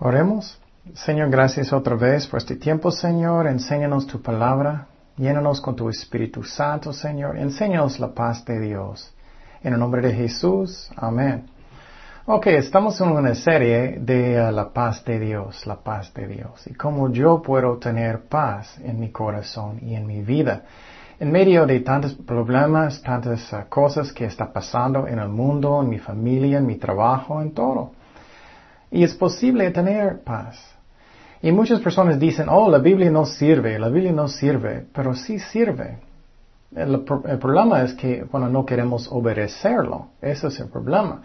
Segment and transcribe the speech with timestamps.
[0.00, 0.56] Oremos.
[0.94, 3.48] Señor, gracias otra vez por este tiempo, Señor.
[3.48, 4.86] Enséñanos tu palabra.
[5.16, 7.36] Llénanos con tu Espíritu Santo, Señor.
[7.36, 9.12] Enséñanos la paz de Dios.
[9.60, 10.88] En el nombre de Jesús.
[10.94, 11.46] Amén.
[12.26, 16.64] Ok, estamos en una serie de uh, la paz de Dios, la paz de Dios.
[16.68, 20.62] Y cómo yo puedo tener paz en mi corazón y en mi vida.
[21.18, 25.88] En medio de tantos problemas, tantas uh, cosas que está pasando en el mundo, en
[25.88, 27.97] mi familia, en mi trabajo, en todo.
[28.90, 30.58] Y es posible tener paz.
[31.42, 35.38] Y muchas personas dicen, oh, la Biblia no sirve, la Biblia no sirve, pero sí
[35.38, 35.98] sirve.
[36.74, 41.22] El, problema es que cuando no queremos obedecerlo, ese es el problema.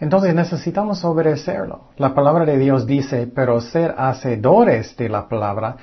[0.00, 1.84] Entonces necesitamos obedecerlo.
[1.96, 5.76] La palabra de Dios dice, pero ser hacedores de la palabra,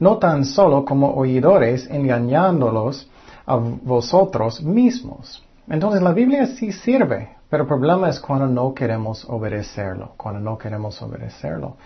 [0.00, 3.08] no tan solo como oidores, engañándolos
[3.46, 5.44] a vosotros mismos.
[5.68, 10.56] Entonces la Biblia sí sirve, pero el problema es cuando no queremos obedecerlo, cuando no
[10.56, 11.76] queremos obedecerlo.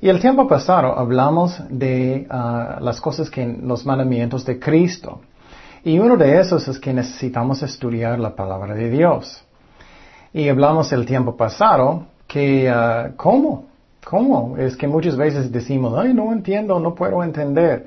[0.00, 5.20] Y el tiempo pasado hablamos de ah, las cosas que los mandamientos de Cristo.
[5.84, 9.44] Y uno de esos es que necesitamos estudiar la palabra de Dios.
[10.32, 13.66] Y hablamos el tiempo pasado que, ah, ¿cómo?
[14.04, 14.56] ¿Cómo?
[14.56, 17.86] Es que muchas veces decimos, ay, no entiendo, no puedo entender.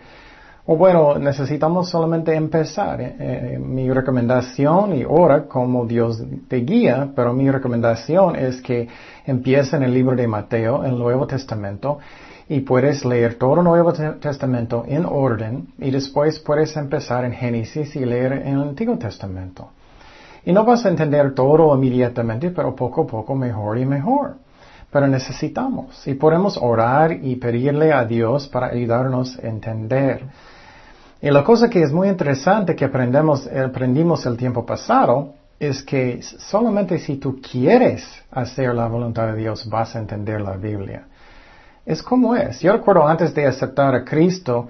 [0.68, 3.00] O bueno, necesitamos solamente empezar.
[3.00, 8.88] Eh, eh, mi recomendación, y ahora como Dios te guía, pero mi recomendación es que
[9.28, 12.00] empieces en el libro de Mateo, el Nuevo Testamento,
[12.50, 17.96] y puedes leer todo el Nuevo Testamento en orden, y después puedes empezar en Génesis
[17.96, 19.70] y leer el Antiguo Testamento.
[20.46, 24.38] Y no vas a entender todo inmediatamente, pero poco a poco mejor y mejor.
[24.92, 30.24] Pero necesitamos, y podemos orar y pedirle a Dios para ayudarnos a entender.
[31.22, 36.22] Y la cosa que es muy interesante que aprendemos, aprendimos el tiempo pasado es que
[36.22, 41.06] solamente si tú quieres hacer la voluntad de Dios vas a entender la Biblia.
[41.86, 42.60] Es como es.
[42.60, 44.68] Yo recuerdo antes de aceptar a Cristo,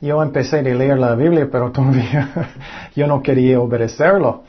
[0.00, 2.30] yo empecé a leer la Biblia, pero todavía
[2.96, 4.44] yo no quería obedecerlo.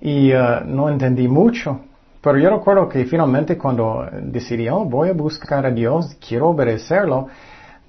[0.00, 1.80] Y uh, no entendí mucho.
[2.20, 7.28] Pero yo recuerdo que finalmente cuando decidí, oh, voy a buscar a Dios, quiero obedecerlo,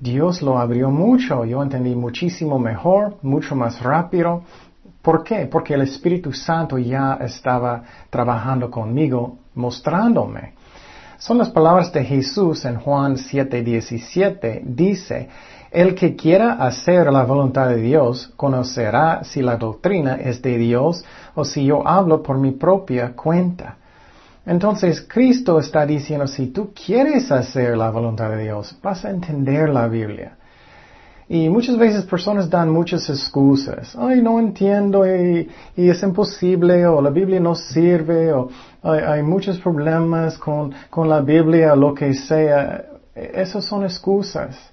[0.01, 4.41] Dios lo abrió mucho, yo entendí muchísimo mejor, mucho más rápido.
[4.99, 5.45] ¿Por qué?
[5.45, 10.53] Porque el Espíritu Santo ya estaba trabajando conmigo, mostrándome.
[11.19, 14.63] Son las palabras de Jesús en Juan 7:17.
[14.65, 15.29] Dice,
[15.69, 21.05] el que quiera hacer la voluntad de Dios conocerá si la doctrina es de Dios
[21.35, 23.77] o si yo hablo por mi propia cuenta.
[24.45, 29.69] Entonces Cristo está diciendo, si tú quieres hacer la voluntad de Dios, vas a entender
[29.69, 30.37] la Biblia.
[31.29, 33.95] Y muchas veces personas dan muchas excusas.
[33.95, 38.49] Ay, no entiendo y, es imposible o la Biblia no sirve o
[38.83, 42.83] hay, muchos problemas con, con la Biblia lo que sea.
[43.15, 44.70] Esas son excusas.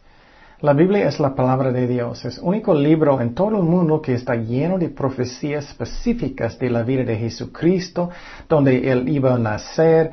[0.60, 2.24] La Biblia es la palabra de Dios.
[2.24, 6.69] Es el único libro en todo el mundo que está lleno de profecías específicas de
[6.69, 8.10] la vida de Jesucristo,
[8.48, 10.10] donde Él iba a nacer,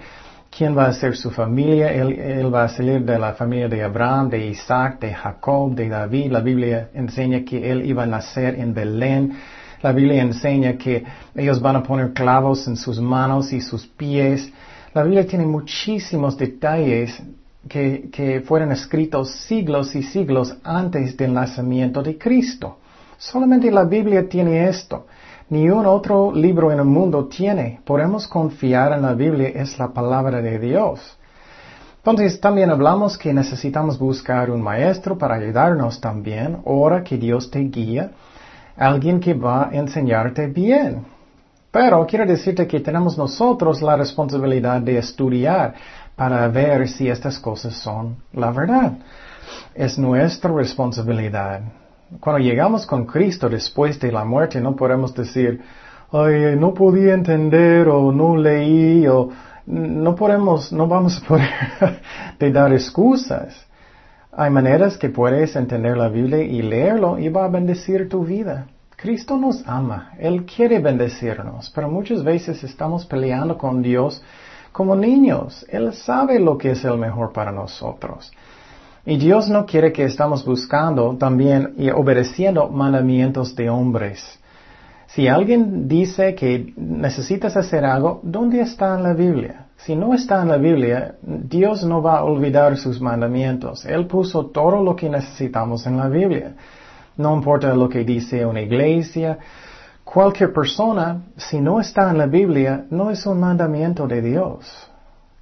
[0.56, 1.92] quién va a ser su familia.
[1.92, 6.32] Él, va a salir de la familia de Abraham, de Isaac, de Jacob, de David.
[6.32, 9.34] La Biblia enseña que Él iba a nacer en Belén.
[9.82, 11.04] La Biblia enseña que
[11.34, 14.54] ellos van a poner clavos en sus manos y sus pies.
[14.94, 17.20] La Biblia tiene muchísimos detalles
[17.68, 22.78] que, que fueron escritos siglos y siglos antes del nacimiento de Cristo.
[23.18, 25.08] Solamente la Biblia tiene esto.
[25.50, 27.80] Ni un otro libro en el mundo tiene.
[27.86, 31.18] Podemos confiar en la Biblia, es la palabra de Dios.
[31.98, 37.60] Entonces también hablamos que necesitamos buscar un maestro para ayudarnos también, ahora que Dios te
[37.62, 38.12] guía,
[38.78, 41.04] alguien que va a enseñarte bien.
[41.72, 45.74] Pero quiero decirte que tenemos nosotros la responsabilidad de estudiar
[46.16, 48.94] para ver si estas cosas son la verdad.
[49.74, 51.62] Es nuestra responsabilidad.
[52.20, 55.62] Cuando llegamos con Cristo después de la muerte no podemos decir,
[56.12, 59.30] ay, no podía entender o no leí o
[59.66, 61.50] no podemos, no vamos a poder
[62.54, 63.66] dar excusas.
[64.32, 68.68] Hay maneras que puedes entender la Biblia y leerlo y va a bendecir tu vida.
[68.96, 74.22] Cristo nos ama, Él quiere bendecirnos, pero muchas veces estamos peleando con Dios
[74.76, 75.66] como niños.
[75.70, 78.30] Él sabe lo que es el mejor para nosotros.
[79.06, 84.38] Y Dios no quiere que estamos buscando también y obedeciendo mandamientos de hombres.
[85.08, 89.68] Si alguien dice que necesitas hacer algo, ¿dónde está en la Biblia?
[89.78, 93.86] Si no está en la Biblia, Dios no va a olvidar sus mandamientos.
[93.86, 96.54] Él puso todo lo que necesitamos en la Biblia.
[97.16, 99.40] No importa lo que dice una iglesia,
[100.16, 104.90] Cualquier persona, si no está en la Biblia, no es un mandamiento de Dios.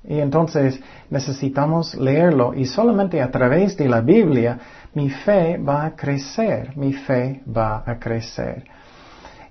[0.04, 0.82] Y entonces
[1.12, 4.58] necesitamos leerlo y solamente a través de la Biblia
[4.96, 8.64] mi fe va a crecer, mi fe va a crecer.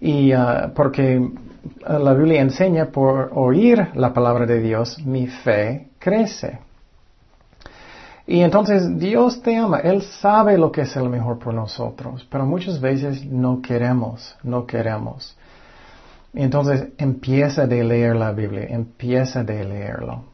[0.00, 1.24] Y uh, porque
[1.86, 6.58] la Biblia enseña por oír la palabra de Dios, mi fe crece.
[8.26, 12.46] Y entonces Dios te ama, Él sabe lo que es el mejor por nosotros, pero
[12.46, 15.36] muchas veces no queremos, no queremos.
[16.34, 20.32] Entonces empieza de leer la Biblia, empieza de leerlo.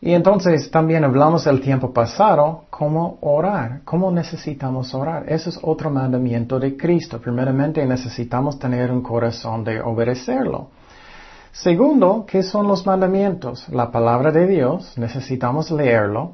[0.00, 5.30] Y entonces también hablamos del tiempo pasado, cómo orar, cómo necesitamos orar.
[5.30, 7.20] Ese es otro mandamiento de Cristo.
[7.20, 10.68] Primeramente necesitamos tener un corazón de obedecerlo.
[11.52, 13.68] Segundo, ¿qué son los mandamientos?
[13.68, 16.32] La palabra de Dios, necesitamos leerlo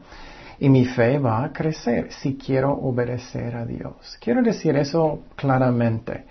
[0.58, 4.17] y mi fe va a crecer si quiero obedecer a Dios.
[4.20, 6.25] Quiero decir eso claramente.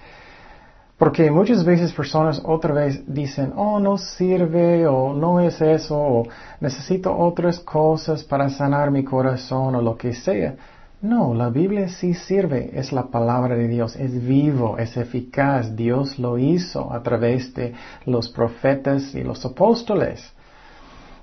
[0.97, 6.27] Porque muchas veces personas otra vez dicen, oh, no sirve, o no es eso, o
[6.61, 10.55] necesito otras cosas para sanar mi corazón, o lo que sea.
[11.01, 16.17] No, la Biblia sí sirve, es la palabra de Dios, es vivo, es eficaz, Dios
[16.17, 17.73] lo hizo a través de
[18.05, 20.33] los profetas y los apóstoles.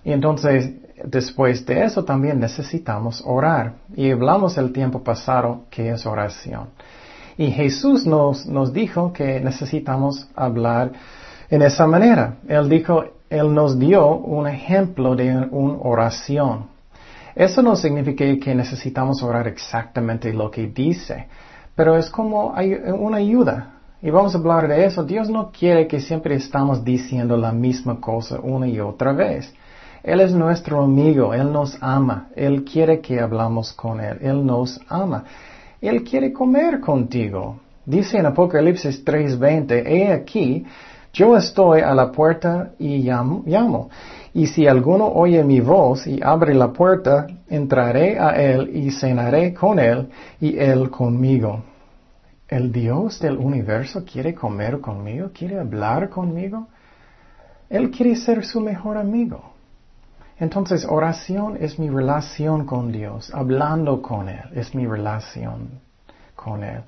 [0.05, 0.71] Y entonces,
[1.05, 3.75] después de eso también necesitamos orar.
[3.95, 6.69] Y hablamos el tiempo pasado que es oración.
[7.37, 10.93] Y Jesús nos, nos dijo que necesitamos hablar
[11.51, 12.37] en esa manera.
[12.49, 16.67] Él dijo, Él nos dio un ejemplo de una oración.
[17.35, 21.29] Eso no significa que necesitamos orar exactamente lo que dice,
[21.75, 22.55] pero es como
[22.99, 23.73] una ayuda.
[24.03, 25.05] Y vamos a hablar de eso.
[25.05, 29.55] Dios no quiere que siempre estamos diciendo la misma cosa una y otra vez.
[30.03, 34.81] Él es nuestro amigo, Él nos ama, Él quiere que hablamos con Él, Él nos
[34.89, 35.25] ama.
[35.81, 37.61] Él quiere comer contigo.
[37.85, 40.65] Dice en Apocalipsis 3:20, he aquí,
[41.13, 43.91] yo estoy a la puerta y llamo,
[44.33, 49.53] Y si alguno oye mi voz y abre la puerta, entraré a él y cenaré
[49.53, 50.09] con él
[50.41, 51.63] y él conmigo.
[52.49, 55.31] ¿El Dios del universo quiere comer conmigo?
[55.35, 56.69] ¿Quiere hablar conmigo?
[57.69, 59.52] Él quiere ser su mejor amigo.
[60.39, 65.81] Entonces, oración es mi relación con Dios, hablando con Él, es mi relación
[66.35, 66.83] con Él.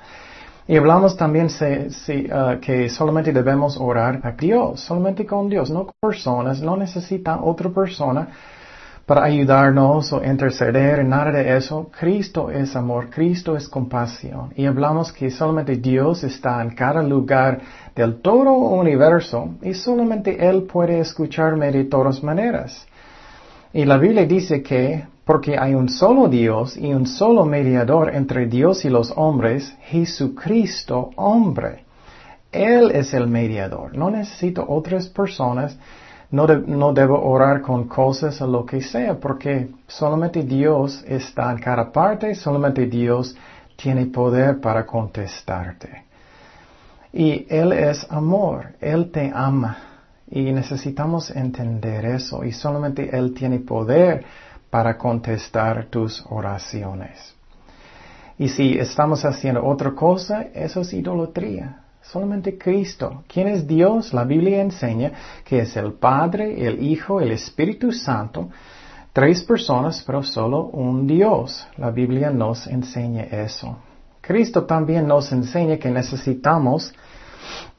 [0.66, 5.94] Y hablamos también uh, que solamente debemos orar a Dios, solamente con Dios, no con
[6.00, 8.28] personas, no necesita otra persona
[9.04, 11.90] para ayudarnos o interceder, nada de eso.
[11.98, 14.54] Cristo es amor, Cristo es compasión.
[14.56, 17.60] Y hablamos que solamente Dios está en cada lugar
[17.94, 22.86] del todo universo y solamente Él puede escucharme de todas maneras.
[23.74, 28.46] Y la Biblia dice que porque hay un solo Dios y un solo mediador entre
[28.46, 31.84] Dios y los hombres, Jesucristo hombre.
[32.52, 33.96] Él es el mediador.
[33.96, 35.76] No necesito otras personas.
[36.30, 36.46] No,
[36.92, 42.34] debo orar con cosas o lo que sea, porque solamente Dios está en cada parte,
[42.36, 43.36] solamente Dios
[43.74, 46.04] tiene poder para contestarte.
[47.12, 49.93] Y Él es amor, Él te ama.
[50.30, 54.24] Y necesitamos entender eso y solamente Él tiene poder
[54.70, 57.34] para contestar tus oraciones.
[58.38, 61.82] Y si estamos haciendo otra cosa, eso es idolatría.
[62.02, 63.24] Solamente Cristo.
[63.28, 64.12] ¿Quién es Dios?
[64.12, 65.12] La Biblia enseña
[65.44, 68.50] que es el Padre, el Hijo, el Espíritu Santo.
[69.12, 71.66] Tres personas, pero solo un Dios.
[71.76, 73.78] La Biblia nos enseña eso.
[74.20, 76.92] Cristo también nos enseña que necesitamos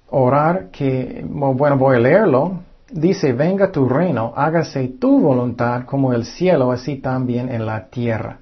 [0.10, 2.60] orar que, bueno, voy a leerlo.
[2.92, 8.38] Dice, venga tu reino, hágase tu voluntad como el cielo, así también en la tierra.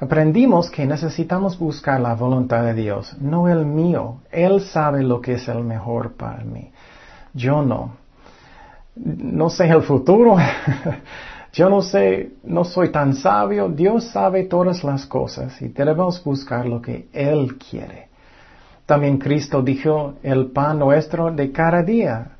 [0.00, 4.20] Aprendimos que necesitamos buscar la voluntad de Dios, no el mío.
[4.30, 6.70] Él sabe lo que es el mejor para mí.
[7.34, 7.96] Yo no.
[8.94, 10.36] No sé el futuro.
[11.52, 13.68] Yo no sé, no soy tan sabio.
[13.68, 18.09] Dios sabe todas las cosas y debemos buscar lo que Él quiere.
[18.90, 22.32] También Cristo dijo, el pan nuestro de cada día,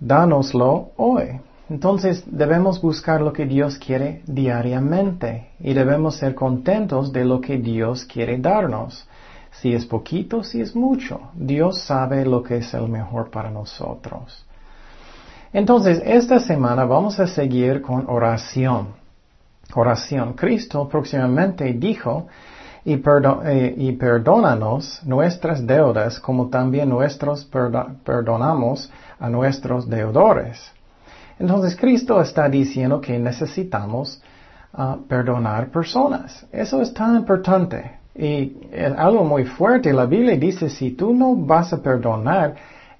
[0.00, 1.38] dánoslo hoy.
[1.68, 7.58] Entonces debemos buscar lo que Dios quiere diariamente y debemos ser contentos de lo que
[7.58, 9.06] Dios quiere darnos.
[9.50, 14.46] Si es poquito, si es mucho, Dios sabe lo que es el mejor para nosotros.
[15.52, 18.94] Entonces, esta semana vamos a seguir con oración.
[19.74, 20.32] Oración.
[20.32, 22.28] Cristo próximamente dijo
[22.86, 27.44] y, eh, y perdónanos nuestras deudas como también nosotros
[28.04, 28.88] perdonamos
[29.18, 30.72] a nuestros deudores.
[31.40, 34.22] Entonces Cristo está diciendo que necesitamos
[34.72, 36.46] ah, perdonar personas.
[36.52, 37.98] Eso es tan importante.
[38.14, 39.92] Y es algo muy fuerte.
[39.92, 42.54] La Biblia dice, si tú no vas a perdonar,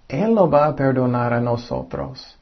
[0.09, 2.37] Él no va a perdonar a nosotros.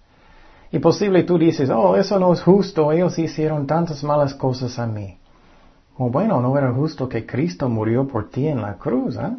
[0.72, 4.86] Y posible tú dices, oh, eso no es justo, ellos hicieron tantas malas cosas a
[4.86, 5.18] mí.
[5.96, 9.36] O bueno, no era justo que Cristo murió por ti en la cruz, ¿eh?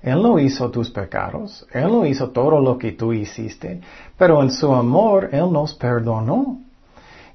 [0.00, 3.80] Él no hizo tus pecados, Él no hizo todo lo que tú hiciste,
[4.16, 6.60] pero en su amor Él nos perdonó.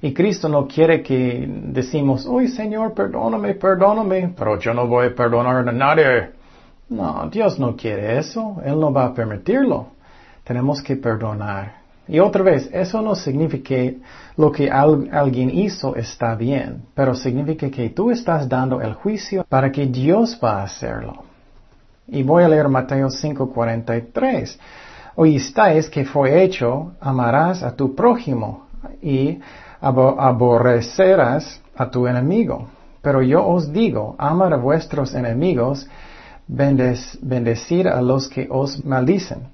[0.00, 5.14] Y Cristo no quiere que decimos, uy Señor, perdóname, perdóname, pero yo no voy a
[5.14, 6.30] perdonar a nadie.
[6.88, 9.88] No, Dios no quiere eso, Él no va a permitirlo.
[10.42, 11.83] Tenemos que perdonar.
[12.06, 13.98] Y otra vez, eso no significa que
[14.36, 19.72] lo que alguien hizo está bien, pero significa que tú estás dando el juicio para
[19.72, 21.24] que Dios va a hacerlo.
[22.06, 24.58] Y voy a leer Mateo 5:43.
[25.16, 28.66] Oístáis que fue hecho, amarás a tu prójimo
[29.00, 29.38] y
[29.80, 32.68] aborrecerás a tu enemigo.
[33.00, 35.88] Pero yo os digo, amar a vuestros enemigos,
[36.46, 39.53] bendecir a los que os maldicen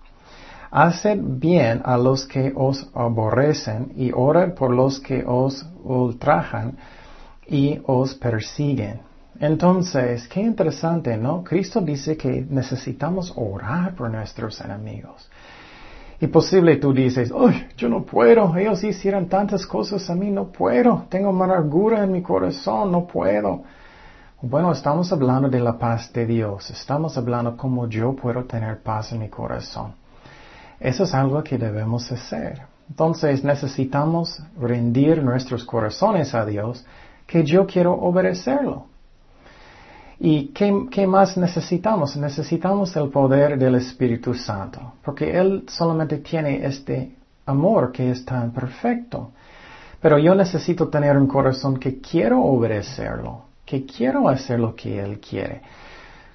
[0.71, 6.77] Haced bien a los que os aborrecen y orad por los que os ultrajan
[7.49, 9.01] y os persiguen.
[9.41, 11.43] Entonces, qué interesante, ¿no?
[11.43, 15.29] Cristo dice que necesitamos orar por nuestros enemigos.
[16.21, 20.53] Y posible tú dices, uy, yo no puedo, ellos hicieron tantas cosas a mí, no
[20.53, 23.63] puedo, tengo amargura en mi corazón, no puedo.
[24.43, 29.13] Bueno, estamos hablando de la paz de Dios, estamos hablando cómo yo puedo tener paz
[29.13, 30.00] en mi corazón.
[30.81, 32.63] Eso es algo que debemos hacer.
[32.89, 36.85] Entonces necesitamos rendir nuestros corazones a Dios,
[37.27, 38.87] que yo quiero obedecerlo.
[40.19, 42.17] ¿Y qué, más necesitamos?
[42.17, 47.15] Necesitamos el poder del Espíritu Santo, porque Él solamente tiene este
[47.47, 49.31] amor que es tan perfecto.
[50.01, 55.21] Pero yo necesito tener un corazón que quiero obedecerlo, que quiero hacer lo que Él
[55.21, 55.63] quiere.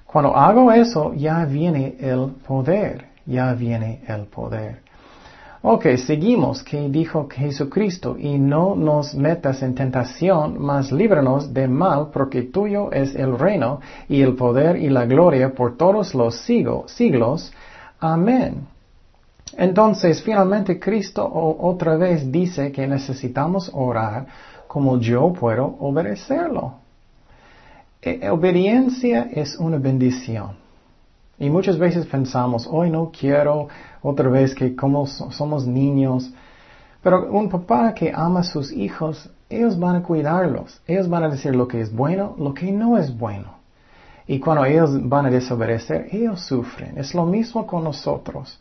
[0.04, 4.86] Cuando hago eso, ya viene el poder ya viene el poder.
[5.62, 12.10] Ok, seguimos que dijo Jesucristo, y no nos metas en tentación, mas líbranos de mal,
[12.12, 17.52] porque tuyo es el reino y el poder y la gloria por todos los siglos.
[17.98, 18.68] Amén.
[19.56, 24.26] Entonces, finalmente, Cristo otra vez dice que necesitamos orar
[24.68, 26.74] como yo puedo obedecerlo.
[28.02, 30.65] E, obediencia es una bendición.
[31.38, 33.68] Y muchas veces pensamos, hoy no quiero
[34.02, 36.32] otra vez que como somos niños.
[37.02, 40.80] Pero un papá que ama a sus hijos, ellos van a cuidarlos.
[40.86, 43.56] Ellos van a decir lo que es bueno, lo que no es bueno.
[44.26, 46.98] Y cuando ellos van a desobedecer, ellos sufren.
[46.98, 48.60] Es lo mismo con nosotros.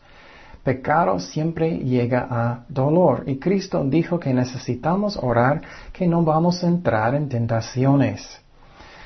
[0.63, 3.23] Pecado siempre llega a dolor.
[3.25, 5.61] Y Cristo dijo que necesitamos orar,
[5.93, 8.44] que no vamos a entrar en tentaciones.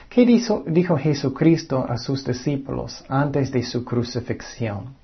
[0.09, 4.95] ¿Qué dijo, Jesucristo a sus discípulos antes de su crucifixión?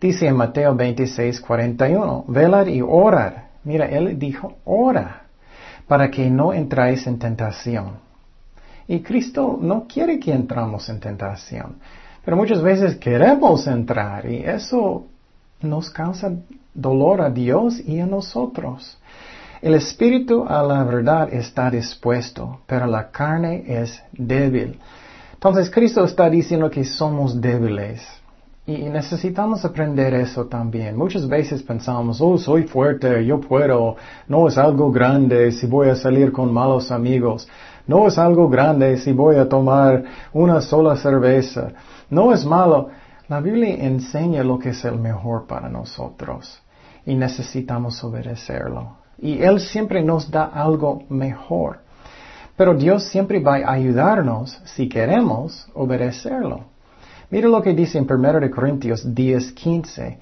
[0.00, 3.32] Dice en Mateo 26, 41, velad y orad.
[3.62, 5.26] Mira, él dijo, ora,
[5.86, 7.98] para que no entráis en tentación.
[8.88, 11.76] Y Cristo no quiere que entramos en tentación.
[12.24, 15.06] Pero muchas veces queremos entrar y eso
[15.60, 16.32] nos causa
[16.74, 18.98] dolor a Dios y a nosotros.
[19.62, 24.78] El espíritu a la verdad está dispuesto, pero la carne es débil.
[25.34, 28.00] Entonces Cristo está diciendo que somos débiles.
[28.66, 30.96] Y necesitamos aprender eso también.
[30.96, 33.96] Muchas veces pensamos, oh, soy fuerte, yo puedo,
[34.28, 37.46] no es algo grande si voy a salir con malos amigos,
[37.86, 41.72] no es algo grande si voy a tomar una sola cerveza,
[42.08, 42.88] no es malo.
[43.28, 46.62] La Biblia enseña lo que es el mejor para nosotros
[47.04, 48.99] y necesitamos obedecerlo.
[49.20, 51.78] Y Él siempre nos da algo mejor.
[52.56, 56.64] Pero Dios siempre va a ayudarnos si queremos obedecerlo.
[57.30, 60.18] Mira lo que dice en 1 Corintios 10, 15.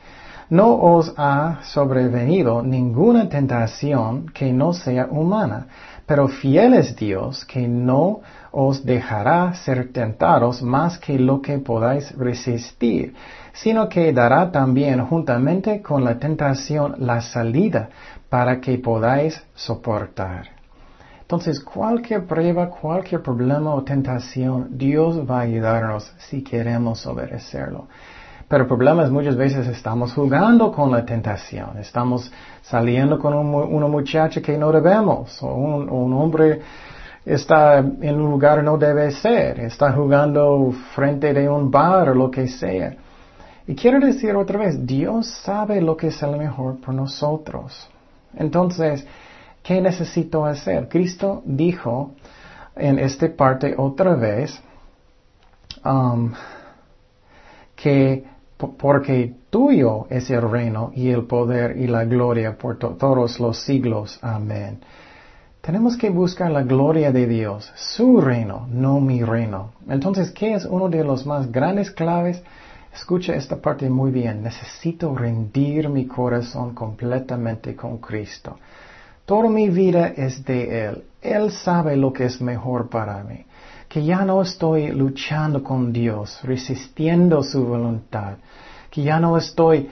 [0.51, 5.67] No os ha sobrevenido ninguna tentación que no sea humana,
[6.07, 12.17] pero fiel es Dios que no os dejará ser tentados más que lo que podáis
[12.17, 13.15] resistir,
[13.53, 17.91] sino que dará también juntamente con la tentación la salida
[18.29, 20.49] para que podáis soportar.
[21.21, 27.87] Entonces, cualquier prueba, cualquier problema o tentación, Dios va a ayudarnos si queremos obedecerlo.
[28.49, 32.33] Pero el problema es muchas veces estamos jugando con la tentación, estamos
[32.63, 36.63] saliendo con una muchacha que no debemos, o un, un hombre
[37.27, 42.31] está en un lugar no debe ser, está jugando frente de un bar o lo
[42.31, 42.97] que sea.
[43.67, 47.91] Y quiero decir otra vez, Dios sabe lo que es el mejor por nosotros.
[48.37, 49.07] Entonces,
[49.63, 50.89] ¿qué necesito hacer?
[50.89, 52.13] Cristo dijo
[52.77, 54.61] en esta parte otra vez
[55.85, 56.33] um,
[57.75, 58.25] que
[58.59, 64.19] porque tuyo es el reino y el poder y la gloria por todos los siglos.
[64.21, 64.81] Amén.
[65.61, 69.73] Tenemos que buscar la gloria de Dios, su reino, no mi reino.
[69.89, 72.43] Entonces, ¿qué es uno de los más grandes claves?
[72.93, 74.43] Escucha esta parte muy bien.
[74.43, 78.59] Necesito rendir mi corazón completamente con Cristo.
[79.25, 81.05] Toda mi vida es de Él.
[81.21, 83.45] Él sabe lo que es mejor para mí.
[83.89, 88.37] Que ya no estoy luchando con Dios, resistiendo su voluntad.
[88.91, 89.89] Que ya no estoy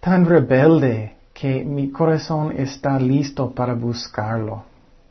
[0.00, 4.64] tan rebelde que mi corazón está listo para buscarlo.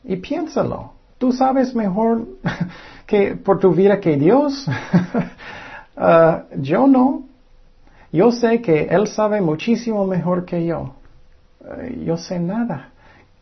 [0.04, 0.92] Y piénsalo.
[1.18, 2.26] Tú sabes mejor
[3.06, 4.66] que por tu vida que Dios.
[5.98, 7.24] Uh, yo no.
[8.12, 10.94] Yo sé que Él sabe muchísimo mejor que yo.
[11.60, 12.90] Uh, yo sé nada.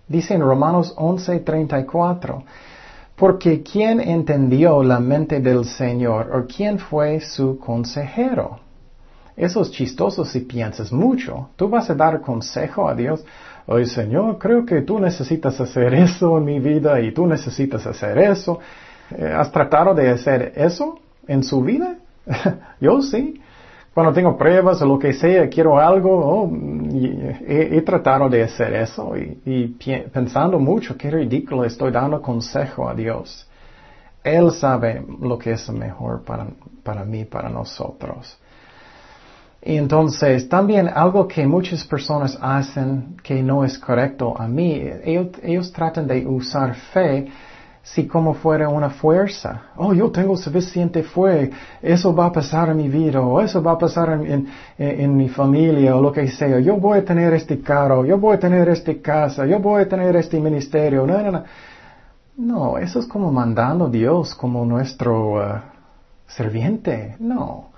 [0.08, 2.42] Dice en Romanos 11:34,
[3.14, 8.60] porque ¿quién entendió la mente del Señor o quién fue su consejero?
[9.36, 11.50] Eso es chistoso si piensas mucho.
[11.56, 13.22] Tú vas a dar consejo a Dios.
[13.66, 18.16] Oye, Señor, creo que tú necesitas hacer eso en mi vida y tú necesitas hacer
[18.16, 18.60] eso.
[19.10, 21.96] Eh, ¿Has tratado de hacer eso en su vida?
[22.80, 23.40] Yo sí.
[23.94, 26.50] Cuando tengo pruebas o lo que sea, quiero algo, oh,
[27.46, 29.74] he, tratado de hacer eso y,
[30.12, 33.48] pensando mucho, qué ridículo, estoy dando consejo a Dios.
[34.22, 36.46] Él sabe lo que es mejor para,
[36.82, 38.38] para mí, para nosotros.
[39.62, 44.78] Y entonces, también algo que muchas personas hacen que no es correcto a mí,
[45.42, 47.28] ellos tratan de usar fe
[47.86, 49.66] si como fuera una fuerza.
[49.76, 53.72] Oh, yo tengo suficiente fe, eso va a pasar en mi vida, o eso va
[53.72, 56.58] a pasar en, en, mi familia, o lo que sea.
[56.58, 59.88] Yo voy a tener este carro, yo voy a tener esta casa, yo voy a
[59.88, 61.06] tener este ministerio.
[61.06, 61.44] No, no, no.
[62.38, 65.60] No, eso es como mandando a Dios como nuestro uh,
[66.26, 67.14] serviente.
[67.20, 67.70] No.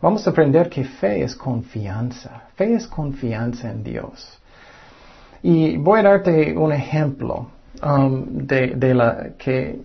[0.00, 2.44] Vamos a aprender que fe es confianza.
[2.54, 4.38] Fe es confianza en Dios.
[5.42, 7.57] Y voy a darte un ejemplo.
[7.82, 9.78] Um, de, la, que,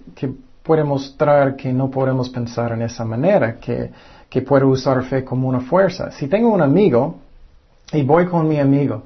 [0.64, 3.92] puede mostrar que no podemos pensar en esa manera, que,
[4.30, 6.10] que puedo usar fe como una fuerza.
[6.12, 7.16] Si tengo un amigo
[7.92, 9.04] y voy con mi amigo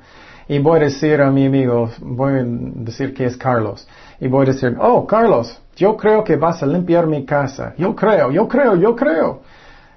[0.48, 3.88] y voy a decir a mi amigo, voy a decir que es Carlos,
[4.20, 7.74] y voy a decir, oh Carlos, yo creo que vas a limpiar mi casa.
[7.78, 9.42] Yo creo, yo creo, yo creo.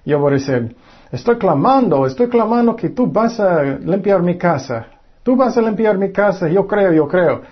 [0.04, 0.76] Yo voy a decir,
[1.12, 4.86] estoy clamando, estoy clamando que tú vas a limpiar mi casa.
[5.22, 7.42] Tú vas a limpiar mi casa, yo creo, yo creo.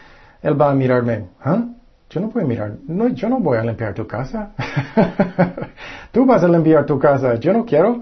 [0.42, 1.64] Él va a mirarme, ¿ah?
[2.10, 4.52] Yo no a mirar, no, yo no voy a limpiar tu casa.
[6.12, 8.00] Tú vas a limpiar tu casa, yo no quiero.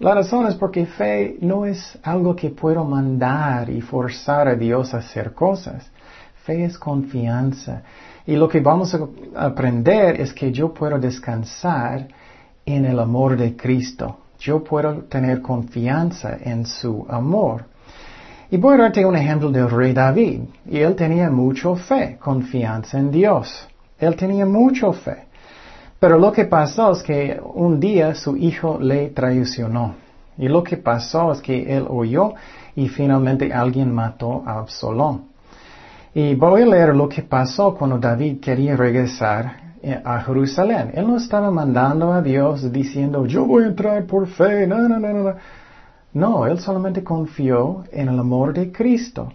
[0.00, 4.92] La razón es porque fe no es algo que puedo mandar y forzar a Dios
[4.92, 5.88] a hacer cosas.
[6.44, 7.82] Fe es confianza.
[8.26, 12.08] Y lo que vamos a aprender es que yo puedo descansar
[12.66, 14.18] en el amor de Cristo.
[14.40, 17.66] Yo puedo tener confianza en su amor.
[18.52, 20.40] Y voy a darte un ejemplo del rey David.
[20.66, 23.66] Y él tenía mucho fe, confianza en Dios.
[23.98, 25.24] Él tenía mucho fe.
[25.98, 29.94] Pero lo que pasó es que un día su hijo le traicionó.
[30.36, 32.34] Y lo que pasó es que él oyó
[32.76, 35.28] y finalmente alguien mató a Absalón.
[36.12, 40.90] Y voy a leer lo que pasó cuando David quería regresar eh, a Jerusalén.
[40.92, 44.66] Él no estaba mandando a Dios diciendo, yo voy a entrar por fe.
[44.66, 45.34] No, no, no, no.
[46.14, 49.32] No, él solamente confió en el amor de Cristo.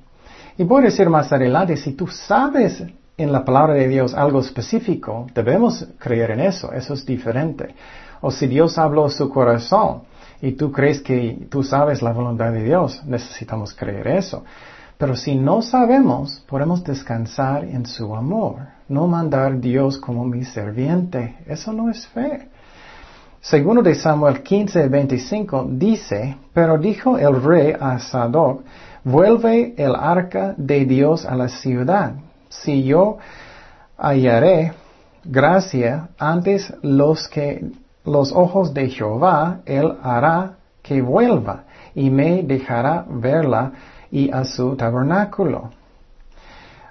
[0.58, 2.84] Y voy a decir más adelante, si tú sabes
[3.18, 7.76] en la palabra de Dios algo específico, debemos creer en eso, eso es diferente.
[8.22, 10.04] O si Dios habló su corazón
[10.42, 14.44] y tú crees que tú sabes la voluntad de Dios, necesitamos creer eso.
[14.98, 21.38] Pero si no sabemos, podemos descansar en su amor, no mandar Dios como mi serviente.
[21.46, 22.50] Eso no es fe.
[23.50, 28.64] Segundo de Samuel 15, 25 dice, pero dijo el rey a Sadoc,
[29.06, 32.16] vuelve el arca de Dios a la ciudad.
[32.50, 33.20] Si yo
[33.98, 34.74] hallaré
[35.24, 37.64] gracia antes los que
[38.04, 41.64] los ojos de Jehová, él hará que vuelva
[41.96, 43.72] y me dejará verla
[44.12, 45.70] y a su tabernáculo.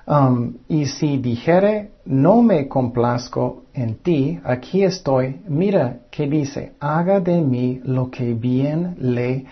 [0.07, 7.19] Um, y si dijere, no me complazco en ti, aquí estoy, mira que dice, haga
[7.19, 9.47] de mí lo que bien le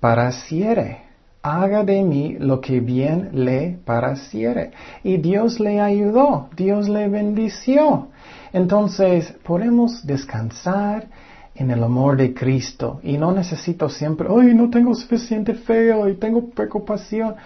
[0.00, 1.04] pareciere.
[1.42, 4.72] Haga de mí lo que bien le pareciere.
[5.04, 8.08] Y Dios le ayudó, Dios le bendició.
[8.52, 11.06] Entonces podemos descansar
[11.54, 16.14] en el amor de Cristo y no necesito siempre, ay, no tengo suficiente fe y
[16.14, 17.36] tengo preocupación.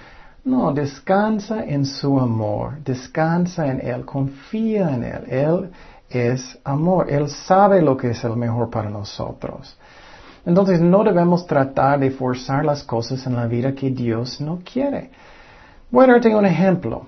[0.44, 5.24] No, descansa en su amor, descansa en Él, confía en Él.
[5.29, 5.70] Él
[6.09, 9.77] es amor, Él sabe lo que es el mejor para nosotros.
[10.46, 15.11] Entonces no debemos tratar de forzar las cosas en la vida que Dios no quiere.
[15.90, 17.07] Voy a darte un ejemplo.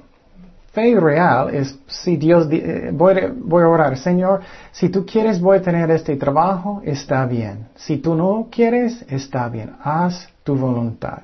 [0.73, 4.41] Fe real es si Dios, eh, voy, voy, a orar, Señor,
[4.71, 7.69] si tú quieres voy a tener este trabajo, está bien.
[7.75, 9.75] Si tú no quieres, está bien.
[9.83, 11.23] Haz tu voluntad.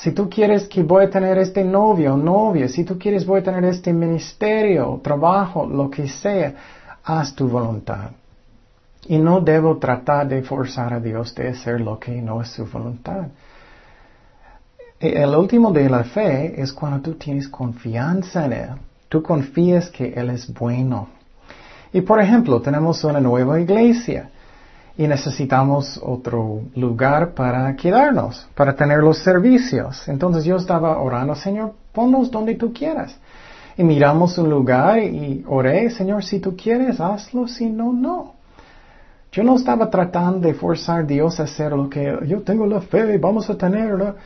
[0.00, 3.42] Si tú quieres que voy a tener este novio novia, si tú quieres voy a
[3.42, 6.54] tener este ministerio, trabajo, lo que sea,
[7.04, 8.12] haz tu voluntad.
[9.08, 12.64] Y no debo tratar de forzar a Dios de hacer lo que no es su
[12.64, 13.26] voluntad.
[14.98, 18.70] El último de la fe es cuando tú tienes confianza en Él.
[19.10, 21.08] Tú confías que Él es bueno.
[21.92, 24.30] Y por ejemplo, tenemos una nueva iglesia
[24.96, 30.06] y necesitamos otro lugar para quedarnos, para tener los servicios.
[30.08, 33.16] Entonces yo estaba orando, Señor, ponnos donde tú quieras.
[33.76, 38.34] Y miramos un lugar y oré, Señor, si tú quieres, hazlo, si no, no.
[39.32, 42.80] Yo no estaba tratando de forzar a Dios a hacer lo que yo tengo la
[42.80, 44.16] fe, vamos a tenerla.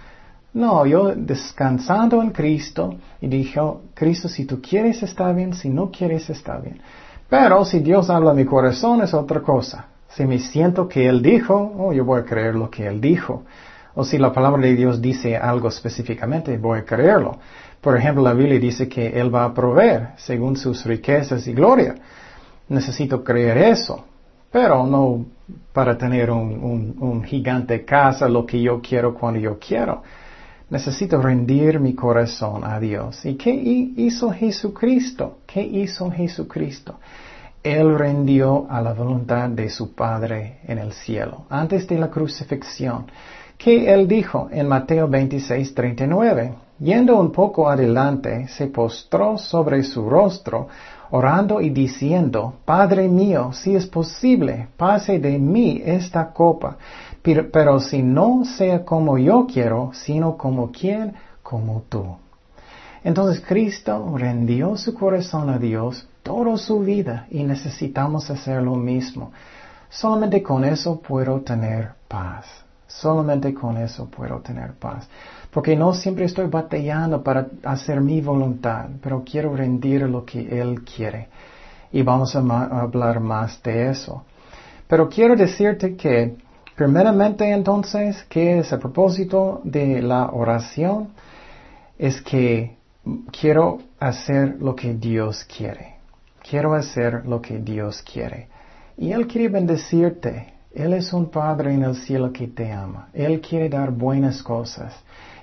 [0.55, 3.61] No, yo descansando en Cristo y dije,
[3.93, 6.81] Cristo, si tú quieres está bien, si no quieres está bien.
[7.29, 9.87] Pero si Dios habla mi corazón es otra cosa.
[10.15, 13.45] Si me siento que Él dijo, oh, yo voy a creer lo que Él dijo.
[13.97, 17.39] O si la palabra de Dios dice algo específicamente, voy a creerlo.
[17.81, 21.97] Por ejemplo, la Biblia dice que Él va a proveer según sus riquezas y gloria.
[22.69, 24.05] Necesito creer eso.
[24.53, 25.27] Pero no
[25.73, 30.03] para tener un, un, gigante casa, lo que yo quiero cuando yo quiero.
[30.71, 33.25] Necesito rendir mi corazón a Dios.
[33.27, 35.39] ¿Y qué hizo Jesucristo?
[35.45, 37.01] ¿Qué hizo Jesucristo?
[37.65, 43.07] Él rendió a la voluntad de su Padre en el cielo, antes de la crucifixión.
[43.57, 46.55] ¿Qué Él dijo en Mateo 26, 39?
[46.79, 50.69] Yendo un poco adelante, se postró sobre su rostro,
[51.11, 56.77] orando y diciendo, Padre mío, si es posible, pase de mí esta copa,
[57.23, 62.05] pero, si no sea como yo quiero, sino como quien, como tú.
[63.03, 69.31] Entonces Cristo rendió su corazón a Dios toda su vida y necesitamos hacer lo mismo.
[69.89, 72.47] Solamente con eso puedo tener paz.
[72.89, 75.09] Solamente con eso puedo tener paz.
[75.53, 80.83] Porque no siempre estoy batallando para hacer mi voluntad, pero quiero rendir lo que Él
[80.83, 81.29] quiere.
[81.93, 84.25] Y vamos a, hablar más de eso.
[84.89, 86.37] Pero quiero decirte que,
[86.75, 91.11] primeramente entonces, que es el propósito de la oración?
[91.99, 92.77] Es que
[93.31, 95.94] quiero hacer lo que Dios quiere.
[96.49, 98.49] Quiero hacer lo que Dios quiere.
[98.97, 100.53] Y Él quiere bendecirte.
[100.75, 103.09] Él es un Padre en el cielo que te ama.
[103.13, 104.95] Él quiere dar buenas cosas.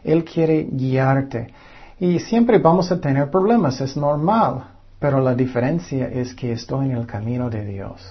[0.03, 1.53] Él quiere guiarte.
[1.99, 4.63] Y siempre vamos a tener problemas, es normal,
[4.99, 8.01] pero la diferencia es que estoy en el camino de Dios.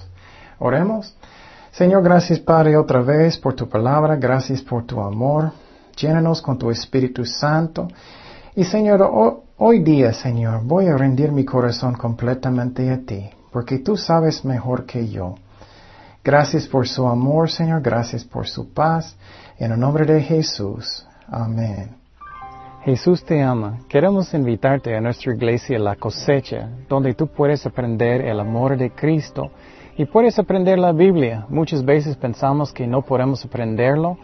[0.59, 1.14] Oremos.
[1.72, 5.53] Señor, gracias Padre otra vez por tu palabra, gracias por tu amor.
[5.96, 7.88] Llénanos con tu Espíritu Santo.
[8.55, 13.94] Y Señor, hoy día, Señor, voy a rendir mi corazón completamente a ti, porque tú
[13.94, 15.35] sabes mejor que yo.
[16.25, 19.14] Gracias por su amor, Señor, gracias por su paz.
[19.59, 21.07] En el nombre de Jesús.
[21.29, 21.90] Amén.
[22.85, 23.81] Jesús te ama.
[23.87, 29.51] Queremos invitarte a nuestra iglesia La Cosecha, donde tú puedes aprender el amor de Cristo
[29.99, 31.44] y puedes aprender la Biblia.
[31.51, 34.16] Muchas veces pensamos que no podemos aprenderlo,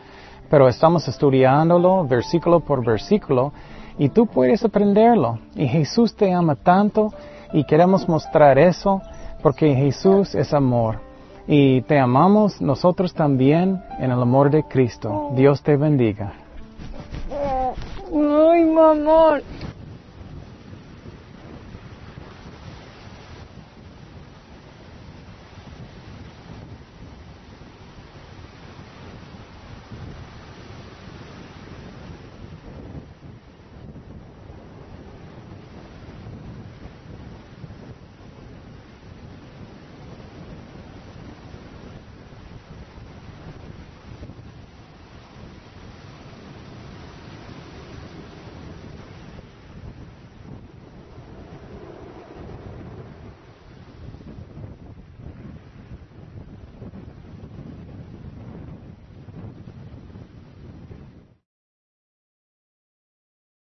[0.49, 3.53] pero estamos estudiándolo versículo por versículo
[3.99, 5.39] y tú puedes aprenderlo.
[5.55, 7.13] Y Jesús te ama tanto
[7.53, 9.03] y queremos mostrar eso
[9.43, 11.01] porque Jesús es amor.
[11.47, 15.31] Y te amamos nosotros también en el amor de Cristo.
[15.35, 16.33] Dios te bendiga.
[18.13, 19.41] Ay, mamá.